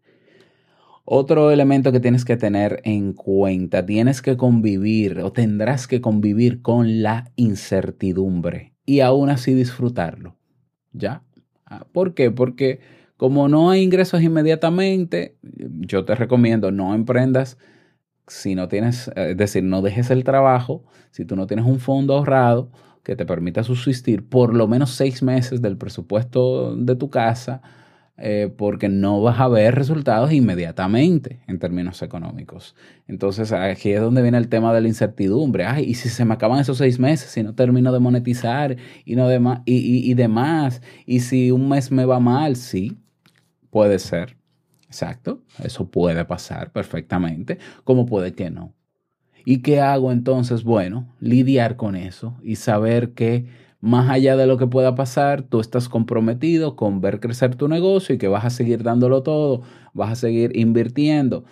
Otro 1.04 1.52
elemento 1.52 1.92
que 1.92 2.00
tienes 2.00 2.24
que 2.24 2.38
tener 2.38 2.82
en 2.84 3.14
cuenta, 3.14 3.86
tienes 3.86 4.22
que 4.22 4.38
convivir 4.38 5.20
o 5.20 5.32
tendrás 5.32 5.88
que 5.88 6.00
convivir 6.00 6.62
con 6.62 7.02
la 7.02 7.32
incertidumbre 7.36 8.76
y 8.86 9.00
aún 9.02 9.30
así 9.30 9.54
disfrutarlo. 9.54 10.38
¿Ya? 10.94 11.24
Ah, 11.66 11.86
¿Por 11.92 12.14
qué? 12.14 12.32
Porque 12.32 12.80
como 13.18 13.48
no 13.48 13.70
hay 13.70 13.82
ingresos 13.82 14.22
inmediatamente, 14.22 15.38
yo 15.42 16.06
te 16.06 16.16
recomiendo 16.16 16.72
no 16.72 16.94
emprendas 16.94 17.58
si 18.32 18.56
no 18.56 18.70
tienes, 18.70 19.12
es 19.14 19.36
decir, 19.36 19.64
no 19.64 19.82
dejes 19.82 20.10
el 20.10 20.24
trabajo, 20.24 20.86
si 21.12 21.26
tú 21.26 21.36
no 21.36 21.48
tienes 21.48 21.66
un 21.66 21.80
fondo 21.80 22.16
ahorrado 22.16 22.72
que 23.04 23.18
te 23.18 23.26
permita 23.26 23.62
subsistir 23.64 24.28
por 24.28 24.56
lo 24.56 24.70
menos 24.70 24.92
seis 24.92 25.22
meses 25.22 25.62
del 25.62 25.78
presupuesto 25.78 26.76
de 26.76 26.96
tu 26.96 27.10
casa 27.10 27.62
eh, 28.18 28.54
porque 28.56 28.88
no 28.88 29.22
vas 29.22 29.40
a 29.40 29.50
ver 29.50 29.76
resultados 29.76 30.32
inmediatamente 30.32 31.42
en 31.48 31.60
términos 31.60 32.02
económicos. 32.04 32.74
Entonces 33.08 33.52
aquí 33.52 33.92
es 33.92 34.00
donde 34.00 34.22
viene 34.22 34.38
el 34.38 34.48
tema 34.48 34.74
de 34.74 34.80
la 34.80 34.88
incertidumbre. 34.88 35.66
Ay, 35.66 35.84
y 35.86 35.96
si 35.96 36.08
se 36.08 36.24
me 36.24 36.34
acaban 36.34 36.60
esos 36.60 36.78
seis 36.78 37.00
meses, 37.00 37.32
si 37.32 37.44
no 37.44 37.54
termino 37.54 37.92
de 37.92 38.00
monetizar 38.00 38.78
y, 39.04 39.16
no 39.16 39.30
y, 39.66 40.10
y 40.10 40.14
demás, 40.14 40.82
y 41.06 41.20
si 41.20 41.52
un 41.52 41.68
mes 41.68 41.92
me 41.92 42.06
va 42.06 42.22
mal, 42.22 42.56
sí, 42.56 42.98
puede 43.72 44.00
ser. 44.00 44.41
Exacto, 44.92 45.42
eso 45.64 45.90
puede 45.90 46.26
pasar 46.26 46.74
perfectamente, 46.74 47.60
como 47.86 48.06
puede 48.06 48.34
que 48.34 48.50
no. 48.50 48.74
¿Y 49.46 49.62
qué 49.62 49.80
hago 49.80 50.12
entonces? 50.12 50.66
Bueno, 50.66 51.16
lidiar 51.22 51.78
con 51.78 51.96
eso 51.96 52.36
y 52.44 52.58
saber 52.58 53.14
que 53.14 53.46
más 53.80 54.10
allá 54.10 54.36
de 54.36 54.48
lo 54.48 54.58
que 54.58 54.68
pueda 54.68 54.94
pasar, 54.94 55.44
tú 55.44 55.62
estás 55.62 55.88
comprometido 55.88 56.76
con 56.76 57.00
ver 57.00 57.22
crecer 57.22 57.56
tu 57.56 57.70
negocio 57.70 58.16
y 58.16 58.18
que 58.18 58.28
vas 58.28 58.44
a 58.44 58.50
seguir 58.50 58.84
dándolo 58.84 59.24
todo, 59.24 59.62
vas 59.94 60.12
a 60.12 60.16
seguir 60.16 60.58
invirtiendo 60.58 61.46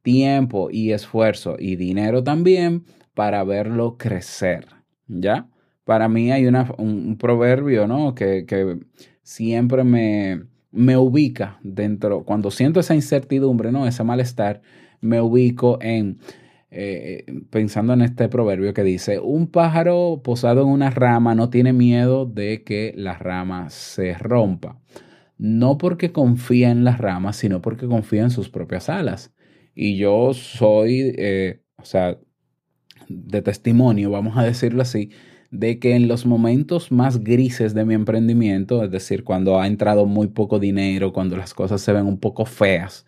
tiempo 0.00 0.70
y 0.70 0.92
esfuerzo 0.92 1.56
y 1.58 1.76
dinero 1.76 2.24
también 2.24 2.86
para 3.12 3.44
verlo 3.44 3.98
crecer, 3.98 4.66
¿ya? 5.08 5.46
Para 5.84 6.08
mí 6.08 6.32
hay 6.32 6.46
una, 6.46 6.72
un, 6.78 7.18
proverbio, 7.18 7.86
¿no? 7.86 8.14
Que, 8.14 8.46
que 8.46 8.78
siempre 9.22 9.84
me, 9.84 10.46
me 10.70 10.96
ubica 10.96 11.58
dentro, 11.62 12.24
cuando 12.24 12.50
siento 12.50 12.80
esa 12.80 12.94
incertidumbre, 12.94 13.72
¿no? 13.72 13.86
Ese 13.86 14.04
malestar, 14.04 14.60
me 15.00 15.20
ubico 15.20 15.78
en 15.80 16.18
eh, 16.70 17.24
pensando 17.48 17.94
en 17.94 18.02
este 18.02 18.28
proverbio 18.28 18.74
que 18.74 18.84
dice, 18.84 19.18
un 19.20 19.46
pájaro 19.50 20.20
posado 20.22 20.62
en 20.62 20.68
una 20.68 20.90
rama 20.90 21.34
no 21.34 21.48
tiene 21.48 21.72
miedo 21.72 22.26
de 22.26 22.62
que 22.62 22.92
la 22.96 23.14
rama 23.16 23.70
se 23.70 24.14
rompa. 24.14 24.78
No 25.38 25.78
porque 25.78 26.12
confía 26.12 26.70
en 26.70 26.84
las 26.84 26.98
ramas, 26.98 27.36
sino 27.36 27.62
porque 27.62 27.86
confía 27.86 28.22
en 28.22 28.30
sus 28.30 28.50
propias 28.50 28.88
alas. 28.90 29.32
Y 29.74 29.96
yo 29.96 30.34
soy, 30.34 31.14
eh, 31.16 31.62
o 31.76 31.84
sea, 31.84 32.18
de 33.08 33.42
testimonio, 33.42 34.10
vamos 34.10 34.36
a 34.36 34.42
decirlo 34.42 34.82
así, 34.82 35.10
de 35.50 35.78
que 35.78 35.94
en 35.94 36.08
los 36.08 36.26
momentos 36.26 36.92
más 36.92 37.24
grises 37.24 37.74
de 37.74 37.84
mi 37.84 37.94
emprendimiento, 37.94 38.84
es 38.84 38.90
decir, 38.90 39.24
cuando 39.24 39.60
ha 39.60 39.66
entrado 39.66 40.06
muy 40.06 40.28
poco 40.28 40.58
dinero, 40.58 41.12
cuando 41.12 41.36
las 41.36 41.54
cosas 41.54 41.80
se 41.80 41.92
ven 41.92 42.06
un 42.06 42.18
poco 42.18 42.44
feas, 42.44 43.06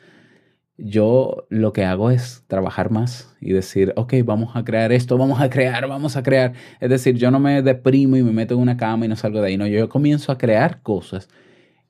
yo 0.79 1.47
lo 1.51 1.73
que 1.73 1.85
hago 1.85 2.11
es 2.11 2.45
trabajar 2.47 2.91
más 2.91 3.37
y 3.41 3.53
decir, 3.53 3.93
ok, 3.97 4.15
vamos 4.25 4.57
a 4.57 4.65
crear 4.65 4.93
esto, 4.93 5.19
vamos 5.19 5.41
a 5.41 5.51
crear, 5.51 5.87
vamos 5.87 6.17
a 6.17 6.23
crear. 6.23 6.55
Es 6.81 6.89
decir, 6.89 7.17
yo 7.17 7.31
no 7.31 7.39
me 7.39 7.63
deprimo 7.63 8.17
y 8.17 8.23
me 8.23 8.33
meto 8.33 8.55
en 8.55 8.61
una 8.61 8.77
cama 8.77 9.05
y 9.05 9.09
no 9.09 9.17
salgo 9.17 9.41
de 9.43 9.49
ahí. 9.49 9.57
No, 9.59 9.67
yo 9.67 9.89
comienzo 9.89 10.33
a 10.33 10.39
crear 10.39 10.83
cosas. 10.83 11.29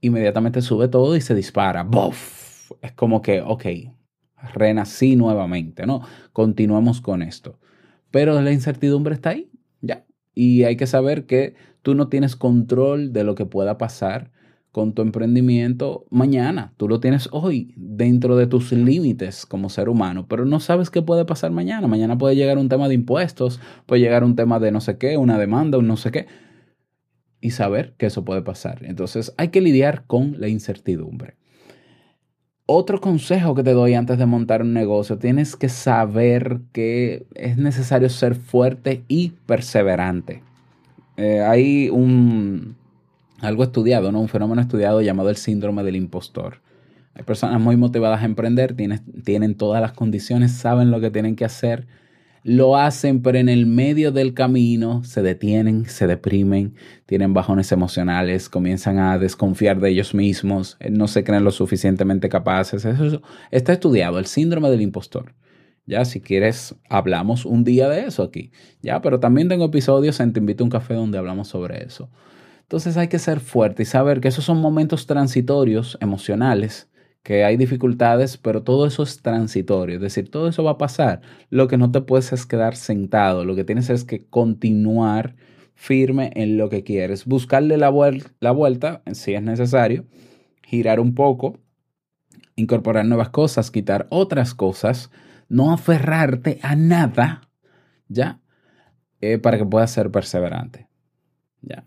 Inmediatamente 0.00 0.60
sube 0.62 0.88
todo 0.88 1.16
y 1.16 1.20
se 1.20 1.34
dispara. 1.34 1.84
¡Buf! 1.84 2.72
Es 2.82 2.92
como 2.92 3.22
que, 3.22 3.40
ok, 3.40 3.64
renací 4.54 5.16
nuevamente, 5.16 5.86
¿no? 5.86 6.02
Continuamos 6.32 7.00
con 7.00 7.22
esto. 7.22 7.58
Pero 8.10 8.40
la 8.40 8.50
incertidumbre 8.52 9.14
está 9.14 9.30
ahí. 9.30 9.49
Y 10.34 10.64
hay 10.64 10.76
que 10.76 10.86
saber 10.86 11.26
que 11.26 11.54
tú 11.82 11.94
no 11.94 12.08
tienes 12.08 12.36
control 12.36 13.12
de 13.12 13.24
lo 13.24 13.34
que 13.34 13.46
pueda 13.46 13.78
pasar 13.78 14.30
con 14.72 14.94
tu 14.94 15.02
emprendimiento 15.02 16.06
mañana. 16.10 16.74
Tú 16.76 16.88
lo 16.88 17.00
tienes 17.00 17.28
hoy 17.32 17.74
dentro 17.76 18.36
de 18.36 18.46
tus 18.46 18.72
límites 18.72 19.46
como 19.46 19.68
ser 19.68 19.88
humano, 19.88 20.26
pero 20.28 20.44
no 20.44 20.60
sabes 20.60 20.90
qué 20.90 21.02
puede 21.02 21.24
pasar 21.24 21.50
mañana. 21.50 21.88
Mañana 21.88 22.16
puede 22.16 22.36
llegar 22.36 22.58
un 22.58 22.68
tema 22.68 22.88
de 22.88 22.94
impuestos, 22.94 23.60
puede 23.86 24.02
llegar 24.02 24.22
un 24.22 24.36
tema 24.36 24.60
de 24.60 24.70
no 24.70 24.80
sé 24.80 24.96
qué, 24.98 25.16
una 25.16 25.38
demanda, 25.38 25.78
un 25.78 25.88
no 25.88 25.96
sé 25.96 26.12
qué, 26.12 26.26
y 27.40 27.50
saber 27.50 27.94
que 27.98 28.06
eso 28.06 28.24
puede 28.24 28.42
pasar. 28.42 28.84
Entonces 28.84 29.34
hay 29.36 29.48
que 29.48 29.60
lidiar 29.60 30.06
con 30.06 30.40
la 30.40 30.48
incertidumbre. 30.48 31.39
Otro 32.72 33.00
consejo 33.00 33.56
que 33.56 33.64
te 33.64 33.72
doy 33.72 33.94
antes 33.94 34.16
de 34.16 34.26
montar 34.26 34.62
un 34.62 34.72
negocio, 34.72 35.18
tienes 35.18 35.56
que 35.56 35.68
saber 35.68 36.60
que 36.72 37.26
es 37.34 37.56
necesario 37.56 38.08
ser 38.08 38.36
fuerte 38.36 39.02
y 39.08 39.30
perseverante. 39.44 40.44
Eh, 41.16 41.40
hay 41.40 41.88
un, 41.88 42.76
algo 43.40 43.64
estudiado, 43.64 44.12
¿no? 44.12 44.20
un 44.20 44.28
fenómeno 44.28 44.62
estudiado 44.62 45.00
llamado 45.00 45.30
el 45.30 45.36
síndrome 45.36 45.82
del 45.82 45.96
impostor. 45.96 46.58
Hay 47.14 47.24
personas 47.24 47.60
muy 47.60 47.76
motivadas 47.76 48.22
a 48.22 48.24
emprender, 48.24 48.74
tienen, 48.74 49.00
tienen 49.24 49.56
todas 49.56 49.82
las 49.82 49.90
condiciones, 49.90 50.52
saben 50.52 50.92
lo 50.92 51.00
que 51.00 51.10
tienen 51.10 51.34
que 51.34 51.44
hacer, 51.44 51.88
lo 52.42 52.76
hacen, 52.76 53.22
pero 53.22 53.38
en 53.38 53.48
el 53.48 53.66
medio 53.66 54.12
del 54.12 54.34
camino 54.34 55.04
se 55.04 55.22
detienen, 55.22 55.86
se 55.86 56.06
deprimen, 56.06 56.74
tienen 57.06 57.34
bajones 57.34 57.72
emocionales, 57.72 58.48
comienzan 58.48 58.98
a 58.98 59.18
desconfiar 59.18 59.80
de 59.80 59.90
ellos 59.90 60.14
mismos, 60.14 60.76
eh, 60.80 60.90
no 60.90 61.08
se 61.08 61.24
creen 61.24 61.44
lo 61.44 61.50
suficientemente 61.50 62.28
capaces. 62.28 62.84
Eso 62.84 63.22
está 63.50 63.72
estudiado, 63.72 64.18
el 64.18 64.26
síndrome 64.26 64.70
del 64.70 64.82
impostor. 64.82 65.34
Ya, 65.86 66.04
si 66.04 66.20
quieres, 66.20 66.76
hablamos 66.88 67.44
un 67.44 67.64
día 67.64 67.88
de 67.88 68.06
eso 68.06 68.22
aquí. 68.22 68.52
Ya, 68.80 69.00
pero 69.00 69.18
también 69.18 69.48
tengo 69.48 69.64
episodios 69.64 70.20
en 70.20 70.32
Te 70.32 70.40
invito 70.40 70.62
a 70.62 70.66
un 70.66 70.70
café 70.70 70.94
donde 70.94 71.18
hablamos 71.18 71.48
sobre 71.48 71.84
eso. 71.84 72.10
Entonces 72.60 72.96
hay 72.96 73.08
que 73.08 73.18
ser 73.18 73.40
fuerte 73.40 73.82
y 73.82 73.86
saber 73.86 74.20
que 74.20 74.28
esos 74.28 74.44
son 74.44 74.60
momentos 74.60 75.06
transitorios, 75.06 75.98
emocionales, 76.00 76.89
que 77.22 77.44
hay 77.44 77.56
dificultades, 77.56 78.36
pero 78.38 78.62
todo 78.62 78.86
eso 78.86 79.02
es 79.02 79.20
transitorio, 79.22 79.96
es 79.96 80.02
decir, 80.02 80.30
todo 80.30 80.48
eso 80.48 80.64
va 80.64 80.72
a 80.72 80.78
pasar. 80.78 81.20
Lo 81.50 81.68
que 81.68 81.76
no 81.76 81.90
te 81.90 82.00
puedes 82.00 82.32
es 82.32 82.46
quedar 82.46 82.76
sentado, 82.76 83.44
lo 83.44 83.54
que 83.54 83.64
tienes 83.64 83.90
es 83.90 84.04
que 84.04 84.26
continuar 84.26 85.36
firme 85.74 86.30
en 86.34 86.58
lo 86.58 86.68
que 86.68 86.84
quieres, 86.84 87.24
buscarle 87.26 87.76
la, 87.78 87.92
la 88.40 88.50
vuelta 88.50 89.02
si 89.12 89.34
es 89.34 89.42
necesario, 89.42 90.06
girar 90.62 91.00
un 91.00 91.14
poco, 91.14 91.58
incorporar 92.56 93.06
nuevas 93.06 93.30
cosas, 93.30 93.70
quitar 93.70 94.06
otras 94.10 94.54
cosas, 94.54 95.10
no 95.48 95.72
aferrarte 95.72 96.58
a 96.62 96.76
nada, 96.76 97.48
¿ya? 98.08 98.40
Eh, 99.20 99.38
para 99.38 99.58
que 99.58 99.66
puedas 99.66 99.90
ser 99.90 100.10
perseverante. 100.10 100.89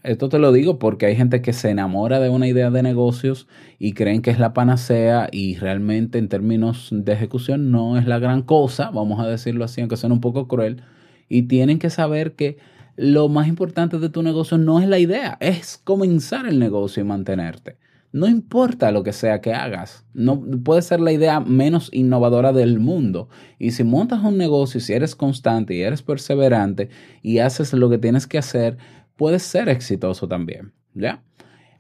Esto 0.03 0.29
te 0.29 0.37
lo 0.37 0.51
digo 0.51 0.77
porque 0.77 1.07
hay 1.07 1.15
gente 1.15 1.41
que 1.41 1.51
se 1.51 1.71
enamora 1.71 2.19
de 2.19 2.29
una 2.29 2.47
idea 2.47 2.69
de 2.69 2.83
negocios 2.83 3.47
y 3.79 3.93
creen 3.93 4.21
que 4.21 4.29
es 4.29 4.37
la 4.37 4.53
panacea 4.53 5.29
y 5.31 5.55
realmente 5.55 6.19
en 6.19 6.29
términos 6.29 6.89
de 6.91 7.13
ejecución 7.13 7.71
no 7.71 7.97
es 7.97 8.05
la 8.05 8.19
gran 8.19 8.43
cosa, 8.43 8.91
vamos 8.91 9.19
a 9.19 9.27
decirlo 9.27 9.65
así, 9.65 9.81
aunque 9.81 9.97
suene 9.97 10.13
un 10.13 10.21
poco 10.21 10.47
cruel, 10.47 10.83
y 11.27 11.43
tienen 11.43 11.79
que 11.79 11.89
saber 11.89 12.33
que 12.33 12.57
lo 12.95 13.29
más 13.29 13.47
importante 13.47 13.97
de 13.97 14.09
tu 14.09 14.21
negocio 14.21 14.59
no 14.59 14.79
es 14.79 14.87
la 14.87 14.99
idea, 14.99 15.37
es 15.39 15.81
comenzar 15.83 16.45
el 16.45 16.59
negocio 16.59 17.01
y 17.01 17.05
mantenerte. 17.05 17.77
No 18.11 18.27
importa 18.27 18.91
lo 18.91 19.01
que 19.01 19.11
sea 19.11 19.41
que 19.41 19.53
hagas, 19.53 20.05
no 20.13 20.39
puede 20.63 20.83
ser 20.83 20.99
la 20.99 21.11
idea 21.11 21.39
menos 21.39 21.89
innovadora 21.91 22.53
del 22.53 22.79
mundo. 22.79 23.27
Y 23.57 23.71
si 23.71 23.83
montas 23.83 24.23
un 24.23 24.37
negocio, 24.37 24.79
si 24.79 24.93
eres 24.93 25.15
constante 25.15 25.73
y 25.73 25.81
eres 25.81 26.03
perseverante 26.03 26.89
y 27.23 27.39
haces 27.39 27.73
lo 27.73 27.89
que 27.89 27.97
tienes 27.97 28.27
que 28.27 28.38
hacer, 28.38 28.77
puedes 29.23 29.43
ser 29.43 29.69
exitoso 29.69 30.27
también, 30.27 30.73
¿ya? 30.93 31.23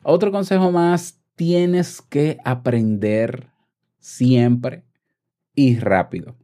Otro 0.01 0.31
consejo 0.31 0.71
más, 0.71 1.19
tienes 1.35 2.01
que 2.01 2.37
aprender 2.45 3.49
siempre 3.99 4.85
y 5.53 5.77
rápido. 5.77 6.37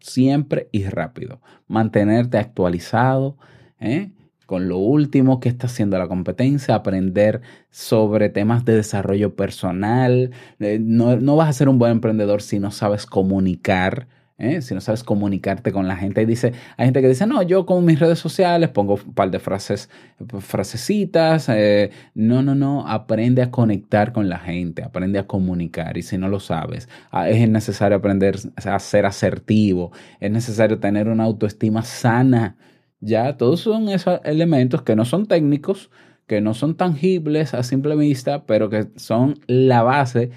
Siempre 0.00 0.68
y 0.72 0.86
rápido. 0.86 1.40
Mantenerte 1.68 2.36
actualizado 2.36 3.36
¿eh? 3.78 4.10
con 4.44 4.68
lo 4.68 4.78
último 4.78 5.38
que 5.38 5.50
está 5.50 5.68
haciendo 5.68 5.96
la 5.98 6.08
competencia, 6.08 6.74
aprender 6.74 7.42
sobre 7.70 8.28
temas 8.28 8.64
de 8.64 8.74
desarrollo 8.74 9.36
personal. 9.36 10.32
Eh, 10.58 10.80
no, 10.82 11.14
no 11.14 11.36
vas 11.36 11.48
a 11.48 11.52
ser 11.52 11.68
un 11.68 11.78
buen 11.78 11.92
emprendedor 11.92 12.42
si 12.42 12.58
no 12.58 12.72
sabes 12.72 13.06
comunicar 13.06 14.08
¿eh? 14.40 14.62
si 14.62 14.74
no 14.74 14.80
sabes 14.80 15.04
comunicarte 15.04 15.72
con 15.72 15.86
la 15.86 15.96
gente. 15.96 16.22
Y 16.22 16.26
dice, 16.26 16.52
hay 16.76 16.86
gente 16.86 17.00
que 17.00 17.08
dice, 17.08 17.26
no, 17.26 17.42
yo 17.42 17.66
con 17.66 17.84
mis 17.84 18.00
redes 18.00 18.18
sociales 18.18 18.70
pongo 18.70 18.94
un 18.94 19.14
par 19.14 19.30
de 19.30 19.38
frases, 19.38 19.90
frasecitas. 20.40 21.48
Eh, 21.48 21.90
no, 22.14 22.42
no, 22.42 22.54
no, 22.54 22.88
aprende 22.88 23.42
a 23.42 23.50
conectar 23.50 24.12
con 24.12 24.28
la 24.28 24.38
gente, 24.38 24.82
aprende 24.82 25.18
a 25.18 25.26
comunicar. 25.26 25.96
Y 25.96 26.02
si 26.02 26.18
no 26.18 26.28
lo 26.28 26.40
sabes, 26.40 26.88
ah, 27.10 27.28
es 27.28 27.48
necesario 27.48 27.98
aprender 27.98 28.36
a 28.56 28.78
ser 28.78 29.06
asertivo, 29.06 29.92
es 30.20 30.30
necesario 30.30 30.78
tener 30.80 31.08
una 31.08 31.24
autoestima 31.24 31.82
sana. 31.82 32.56
Ya, 33.00 33.36
todos 33.36 33.60
son 33.60 33.88
esos 33.88 34.20
elementos 34.24 34.82
que 34.82 34.96
no 34.96 35.04
son 35.04 35.26
técnicos, 35.26 35.90
que 36.26 36.40
no 36.40 36.54
son 36.54 36.76
tangibles 36.76 37.54
a 37.54 37.62
simple 37.62 37.96
vista, 37.96 38.44
pero 38.46 38.70
que 38.70 38.88
son 38.96 39.40
la 39.46 39.82
base 39.82 40.30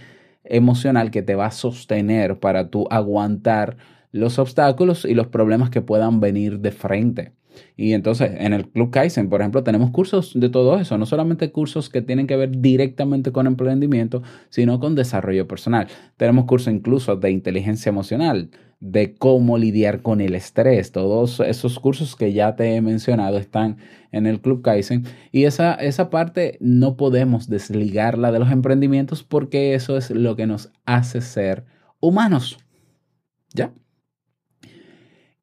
emocional 0.44 1.12
que 1.12 1.22
te 1.22 1.36
va 1.36 1.48
a 1.48 1.52
sostener 1.52 2.40
para 2.40 2.70
tú 2.70 2.88
aguantar 2.90 3.78
los 4.14 4.40
obstáculos 4.40 5.04
y 5.04 5.16
los 5.16 5.28
problemas 5.28 5.70
que 5.70 5.82
puedan 5.82 6.22
venir 6.22 6.60
de 6.60 6.72
frente. 6.72 7.34
Y 7.76 7.94
entonces 7.94 8.32
en 8.38 8.54
el 8.54 8.70
Club 8.70 8.92
Kaizen, 8.92 9.30
por 9.30 9.42
ejemplo, 9.42 9.64
tenemos 9.64 9.92
cursos 9.92 10.32
de 10.36 10.50
todo 10.50 10.80
eso, 10.80 10.98
no 10.98 11.06
solamente 11.06 11.52
cursos 11.52 11.90
que 11.90 12.02
tienen 12.02 12.28
que 12.28 12.36
ver 12.36 12.62
directamente 12.62 13.32
con 13.32 13.48
emprendimiento, 13.48 14.24
sino 14.50 14.80
con 14.80 14.96
desarrollo 14.96 15.48
personal. 15.48 15.88
Tenemos 16.18 16.46
cursos 16.46 16.74
incluso 16.74 17.16
de 17.16 17.32
inteligencia 17.32 17.90
emocional, 17.90 18.50
de 18.80 19.16
cómo 19.16 19.58
lidiar 19.58 20.02
con 20.02 20.22
el 20.22 20.36
estrés. 20.36 20.92
Todos 20.92 21.40
esos 21.40 21.80
cursos 21.80 22.16
que 22.16 22.34
ya 22.34 22.56
te 22.56 22.76
he 22.76 22.82
mencionado 22.82 23.38
están 23.38 23.78
en 24.12 24.28
el 24.28 24.42
Club 24.42 24.62
Kaizen. 24.62 25.06
Y 25.32 25.46
esa, 25.46 25.74
esa 25.76 26.10
parte 26.10 26.58
no 26.60 26.98
podemos 26.98 27.50
desligarla 27.50 28.32
de 28.32 28.40
los 28.40 28.52
emprendimientos 28.52 29.24
porque 29.24 29.74
eso 29.74 29.98
es 29.98 30.12
lo 30.12 30.36
que 30.36 30.48
nos 30.48 30.72
hace 30.86 31.22
ser 31.22 31.66
humanos. 32.00 32.60
¿Ya? 33.54 33.72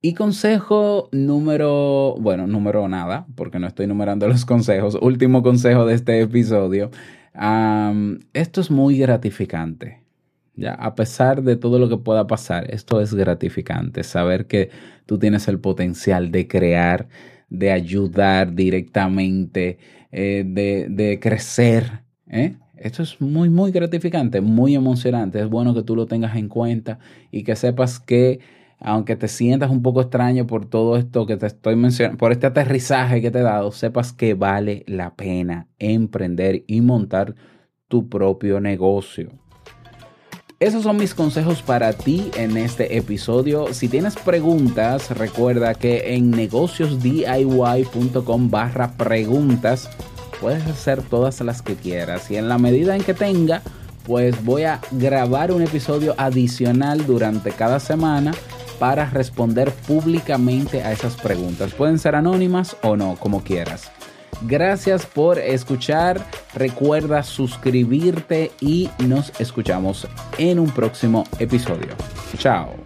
Y 0.02 0.14
consejo 0.14 1.10
número, 1.12 2.16
bueno, 2.18 2.46
número 2.46 2.88
nada, 2.88 3.26
porque 3.34 3.58
no 3.58 3.66
estoy 3.66 3.86
numerando 3.86 4.28
los 4.28 4.46
consejos. 4.46 4.96
Último 5.00 5.42
consejo 5.42 5.84
de 5.84 5.94
este 5.94 6.20
episodio. 6.22 6.90
esto 8.32 8.60
es 8.62 8.70
muy 8.70 8.96
gratificante. 8.96 10.00
Ya, 10.56 10.72
a 10.72 10.94
pesar 10.94 11.42
de 11.42 11.56
todo 11.56 11.78
lo 11.78 11.88
que 11.90 11.98
pueda 11.98 12.26
pasar, 12.26 12.72
esto 12.72 13.00
es 13.02 13.12
gratificante. 13.12 14.02
Saber 14.02 14.46
que 14.46 14.70
tú 15.04 15.18
tienes 15.18 15.48
el 15.48 15.58
potencial 15.60 16.30
de 16.30 16.48
crear, 16.48 17.08
de 17.50 17.70
ayudar 17.70 18.54
directamente, 18.54 19.78
eh, 20.12 20.44
de, 20.46 20.86
de, 20.88 21.20
crecer. 21.20 22.04
¿eh? 22.26 22.56
Esto 22.76 23.02
es 23.02 23.20
muy, 23.20 23.50
muy 23.50 23.70
gratificante, 23.70 24.40
muy 24.40 24.74
emocionante. 24.74 25.40
Es 25.40 25.48
bueno 25.48 25.74
que 25.74 25.82
tú 25.82 25.94
lo 25.94 26.06
tengas 26.06 26.36
en 26.36 26.48
cuenta 26.48 26.98
y 27.30 27.42
que 27.42 27.54
sepas 27.54 28.00
que 28.00 28.40
aunque 28.80 29.14
te 29.14 29.28
sientas 29.28 29.70
un 29.70 29.82
poco 29.82 30.00
extraño 30.00 30.46
por 30.46 30.64
todo 30.66 30.96
esto 30.96 31.26
que 31.26 31.36
te 31.36 31.46
estoy 31.46 31.76
mencionando, 31.76 32.18
por 32.18 32.32
este 32.32 32.46
aterrizaje 32.46 33.20
que 33.20 33.30
te 33.30 33.40
he 33.40 33.42
dado, 33.42 33.72
sepas 33.72 34.14
que 34.14 34.32
vale 34.34 34.84
la 34.86 35.14
pena 35.14 35.68
emprender 35.78 36.64
y 36.66 36.80
montar 36.80 37.34
tu 37.88 38.08
propio 38.08 38.58
negocio. 38.60 39.28
Esos 40.58 40.82
son 40.82 40.96
mis 40.96 41.14
consejos 41.14 41.62
para 41.62 41.92
ti 41.92 42.32
en 42.36 42.56
este 42.56 42.96
episodio. 42.96 43.72
Si 43.72 43.86
tienes 43.88 44.16
preguntas, 44.16 45.16
recuerda 45.16 45.74
que 45.74 46.14
en 46.14 46.30
negociosdiy.com 46.30 48.50
barra 48.50 48.96
preguntas 48.96 49.88
puedes 50.40 50.66
hacer 50.66 51.02
todas 51.02 51.40
las 51.40 51.62
que 51.62 51.76
quieras 51.76 52.30
y 52.30 52.36
en 52.36 52.48
la 52.48 52.58
medida 52.58 52.94
en 52.94 53.02
que 53.02 53.14
tenga, 53.14 53.62
pues 54.04 54.44
voy 54.44 54.64
a 54.64 54.80
grabar 54.90 55.50
un 55.52 55.62
episodio 55.62 56.14
adicional 56.18 57.06
durante 57.06 57.52
cada 57.52 57.80
semana 57.80 58.32
para 58.80 59.04
responder 59.04 59.70
públicamente 59.70 60.82
a 60.82 60.90
esas 60.90 61.14
preguntas. 61.14 61.74
Pueden 61.74 62.00
ser 62.00 62.16
anónimas 62.16 62.76
o 62.82 62.96
no, 62.96 63.14
como 63.16 63.44
quieras. 63.44 63.92
Gracias 64.42 65.04
por 65.04 65.38
escuchar. 65.38 66.18
Recuerda 66.54 67.22
suscribirte 67.22 68.50
y 68.58 68.88
nos 69.06 69.38
escuchamos 69.38 70.08
en 70.38 70.58
un 70.58 70.70
próximo 70.70 71.24
episodio. 71.38 71.94
Chao. 72.38 72.79